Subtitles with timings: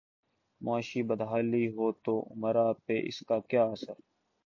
[0.61, 3.93] معاشی بدحالی ہو توامراء پہ اس کا کیا اثر؟